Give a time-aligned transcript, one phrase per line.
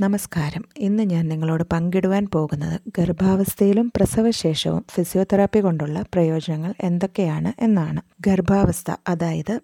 [0.00, 0.64] നമസ്കാരം.
[0.78, 8.00] ഇന്ന് ഞാൻ നിങ്ങളോട് പങ്കിടുവാൻ പോകുന്നത് ഗർഭാവസ്ഥയിലും പ്രസവശേഷവും ഫിസിയോതെറാപ്പി കൊണ്ടുള്ള പ്രയോജനങ്ങൾ എന്തൊക്കെയാണ് എന്നാണ്.
[8.26, 9.60] ഗർഭാവസ്ഥ അതായത്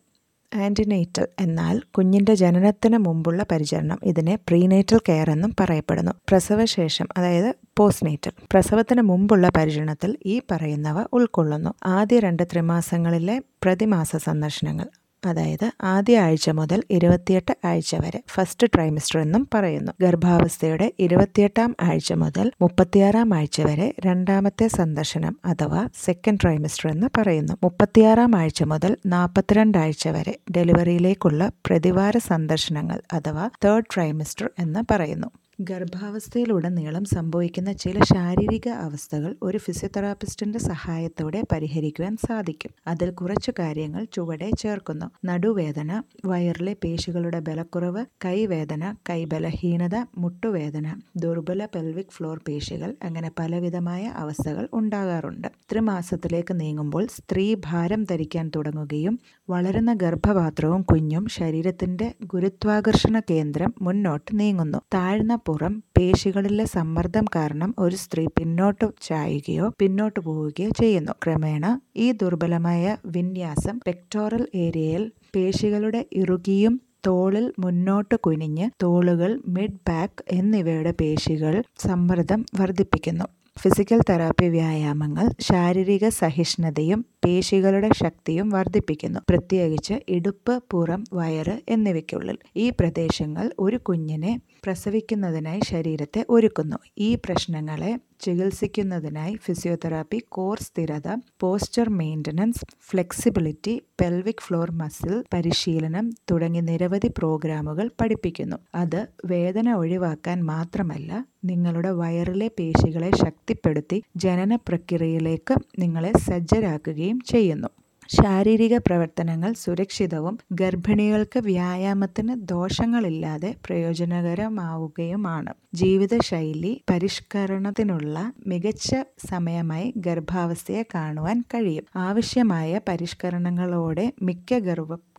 [0.55, 6.13] ആന്റിനേറ്റൽ എന്നാൽ കുഞ്ഞിന്റെ ജനനത്തിന് മുമ്പുള്ള പരിചരണം ഇതിനെ പ്രീനേറ്റൽ കെയർ എന്നും പറയപ്പെടുന്നു.
[6.29, 11.75] പ്രസവശേഷം അതായത് പോസ്റ്റ്നേറ്റൽ പ്രസവത്തിന് മുമ്പുള്ള പരിചരണത്തിൽ ഈ പറയുന്നവ ഉൾക്കൊള്ളുന്നു.
[11.87, 14.89] ആദ്യ രണ്ട് ത്രിമാസങ്ങളിലെ പ്രതിമാസ സന്ദർശനങ്ങൾ
[15.27, 19.93] അതായത് ആദ്യ ആഴ്ച മുതൽ ഇരുപത്തിയെട്ട് ആഴ്ച വരെ ഫസ്റ്റ് ട്രൈമിസ്റ്റർ എന്നും പറയുന്നു.
[20.01, 27.57] ഗർഭാവസ്ഥയുടെ ഇരുപത്തിയെട്ടാം ആഴ്ച മുതൽ മുപ്പത്തിയാറാം ആഴ്ച വരെ രണ്ടാമത്തെ സന്ദർശനം അഥവാ സെക്കൻഡ് ട്രൈമിസ്റ്റർ എന്ന് പറയുന്നു.
[27.63, 35.29] മുപ്പത്തിയാറാം ആഴ്ച മുതൽ നാൽപ്പത്തിരണ്ട് ആഴ്ച വരെ ഡെലിവറിയിലേക്കുള്ള പ്രതിവാര സന്ദർശനങ്ങൾ അഥവാ തേർഡ് ട്രൈമിസ്റ്റർ എന്ന് പറയുന്നു.
[35.59, 42.73] ഗർഭാവസ്ഥയിലുടനീളം സംഭവിക്കുന്ന ചില ശാരീരിക അവസ്ഥകൾ ഒരു ഫിസിയോതെറാപ്പിസ്റ്റിന്റെ സഹായത്തോടെ പരിഹരിക്കുവാൻ സാധിക്കും.
[42.87, 45.07] അതിൽ കുറച്ചു കാര്യങ്ങൾ ചുവടെ ചേർക്കുന്നു.
[45.25, 45.91] നടുവേദന
[46.27, 55.49] വയറിലെ പേശികളുടെ ബലക്കുറവ് കൈവേദന കൈബലഹീനത മുട്ടുവേദന ദുർബല പെൽവിക് ഫ്ലോർ പേശികൾ അങ്ങനെ പലവിധമായ അവസ്ഥകൾ ഉണ്ടാകാറുണ്ട്.
[55.73, 59.17] ത്രിമാസത്തിലേക്ക് നീങ്ങുമ്പോൾ സ്ത്രീ ഭാരം ധരിക്കാൻ തുടങ്ങുകയും
[59.49, 64.79] വളരുന്ന ഗർഭപാത്രവും കുഞ്ഞും ശരീരത്തിന്റെ ഗുരുത്വാകർഷണ കേന്ദ്രം മുന്നോട്ട് നീങ്ങുന്നു.
[64.95, 71.13] താഴ്ന്ന പുറം പേശികളിലെ സമ്മർദ്ദം കാരണം ഒരു സ്ത്രീ പിന്നോട്ട് ചായുകയോ പിന്നോട്ട് പോവുകയോ ചെയ്യുന്നു.
[71.25, 80.95] ക്രമേണ ഈ ദുർബലമായ വിന്യാസം പെക്ടോറൽ ഏരിയയിൽ പേശികളുടെ ഇറുകിയും തോളിൽ മുന്നോട്ട് കുനിഞ്ഞ് തോളുകൾ മിഡ് ബാക്ക് എന്നിവയുടെ
[81.01, 83.25] പേശികൾ സമ്മർദ്ദം വർദ്ധിപ്പിക്കുന്നു.
[83.61, 89.21] ഫിസിക്കൽ തെറാപ്പി വ്യായാമങ്ങൾ ശാരീരിക സഹിഷ്ണുതയും പേശികളുടെ ശക്തിയും വർദ്ധിപ്പിക്കുന്നു.
[89.29, 94.33] പ്രത്യേകിച്ച് ഇടുപ്പ് പുറം വയറ് എന്നിവയ്ക്കുള്ളിൽ ഈ പ്രദേശങ്ങൾ ഒരു കുഞ്ഞിനെ
[94.65, 96.77] പ്രസവിക്കുന്നതിനായി ശരീരത്തെ ഒരുക്കുന്നു.
[96.99, 101.09] ഈ പ്രശ്നങ്ങളെ ചികിത്സിക്കുന്നതിനായി ഫിസിയോതെറാപ്പി കോർ സ്ഥിരത
[101.41, 108.57] posture maintenance flexibility pelvic floor muscle പരിശീലനം തുടങ്ങി നിരവധി പ്രോഗ്രാമുകൾ പഠിപ്പിക്കുന്നു.
[108.75, 111.11] അത് വേദന ഒഴിവാക്കാൻ മാത്രമല്ല
[111.45, 117.69] നിങ്ങളുടെ വയറിലെ പേശികളെ ശക്തിപ്പെടുത്തി ജനന പ്രക്രിയയിലേക്ക് നിങ്ങളെ സജ്ജരാക്കുകയും ചെയ്യുന്നു.
[118.09, 125.55] ശാരീരിക പ്രവർത്തനങ്ങൾ സുരക്ഷിതവും ഗർഭിണികൾക്ക് വ്യായാമത്തിന് ദോഷങ്ങളില്ലാതെ പ്രയോജനകരമാവുകയുമാണ്.
[125.75, 128.95] ജീവിതശൈലി പരിഷ്കരണത്തിനുള്ള മികച്ച
[129.31, 131.85] സമയമായി ഗർഭാവസ്ഥയെ കാണുവാൻ കഴിയും.
[131.97, 134.59] ആവശ്യമായ പരിഷ്കരണങ്ങളോടെ മിക്ക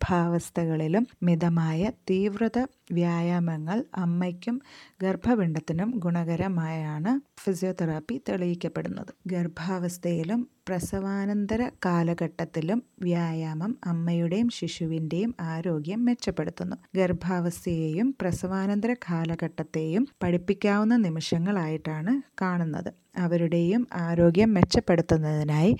[0.08, 2.60] ഗർഭാവസ്ഥകളിലും മിതമായ തീവ്രത
[2.92, 4.62] വ്യായാമങ്ങൾ അമ്മയ്ക്കും
[5.02, 9.12] ഗർഭപിണ്ഡത്തിനും ഗുണകരമായാണ് ഫിസിയോതെറാപ്പി തെളിയിക്കപ്പെടുന്നത്.
[9.28, 16.76] ഗർഭാവസ്ഥയിലും പ്രസവാനന്തര കാലഘട്ടത്തിലും വ്യായാമം അമ്മയുടെയും ശിശുവിന്റെയും ആരോഗ്യം മെച്ചപ്പെടുത്തുന്നു.
[16.96, 22.92] ഗർഭാവസ്ഥയെയും പ്രസവാനന്തര കാലഘട്ടത്തെയും പഠിപ്പിക്കാവുന്ന നിമിഷങ്ങളായിട്ടാണ് കാണുന്നത്.
[23.18, 25.74] അവരുടെയും ആരോഗ്യം മെച്ചപ്പെടുത്തുന്നതിനായി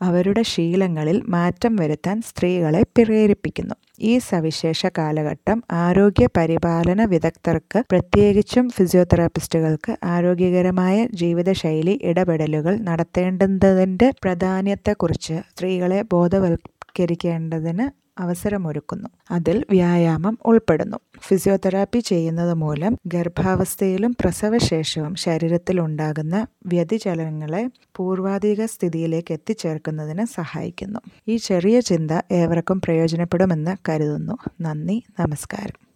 [0.00, 3.76] അവരുടെ ശീലങ്ങളിൽ മാറ്റം വരുത്താൻ സ്ത്രീകളെ പ്രേരിപ്പിക്കുന്നു.
[4.00, 17.86] ഈ സവിശേഷ കാലഘട്ടം ആരോഗ്യ പരിപാലന വിദഗ്ധർക്ക് പ്രത്യേകിച്ചും ഫിസിയോതെറാപ്പിസ്റ്റുകൾക്ക് ആരോഗ്യകരമായ ജീവിതശൈലി ഇടപെടലുകൾ നടത്തേണ്ടതിന്റെ പ്രാധാന്യത്തെക്കുറിച്ച് സ്ത്രീകളെ ബോധവൽക്കരിക്കേണ്ടതിന്
[18.18, 19.08] അവസരമൊരുക്കുന്നു.
[19.30, 20.96] അതിൽ വ്യായാമം ഉൾപ്പെടുന്നു.
[21.26, 31.00] ഫിസിയോതെറാപ്പി ചെയ്യുന്നത് മൂലം ഗർഭാവസ്ഥയിലും പ്രസവശേഷവും ശരീരത്തിൽ ഉണ്ടാകുന്ന വ്യതിചലനങ്ങളെ പൂർവാധിക സ്ഥിതിയിലേക്ക് എത്തിച്ചേർക്കുന്നതിന് സഹായിക്കുന്നു.
[31.28, 34.38] ഈ ചെറിയ ചിന്ത ഏവർക്കും പ്രയോജനപ്പെടുമെന്ന് കരുതുന്നു.
[34.60, 35.02] നന്ദി.
[35.20, 35.78] നമസ്കാരം.